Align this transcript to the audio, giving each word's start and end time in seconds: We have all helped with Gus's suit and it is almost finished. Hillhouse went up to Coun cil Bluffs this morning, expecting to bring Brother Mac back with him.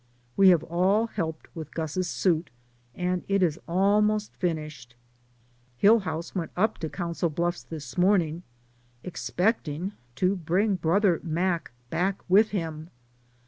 We 0.35 0.49
have 0.49 0.63
all 0.63 1.05
helped 1.05 1.55
with 1.55 1.75
Gus's 1.75 2.07
suit 2.09 2.49
and 2.95 3.23
it 3.27 3.43
is 3.43 3.59
almost 3.67 4.35
finished. 4.35 4.95
Hillhouse 5.79 6.33
went 6.33 6.49
up 6.57 6.79
to 6.79 6.89
Coun 6.89 7.13
cil 7.13 7.29
Bluffs 7.29 7.61
this 7.61 7.99
morning, 7.99 8.41
expecting 9.03 9.91
to 10.15 10.35
bring 10.35 10.73
Brother 10.77 11.19
Mac 11.23 11.71
back 11.91 12.23
with 12.27 12.49
him. 12.49 12.89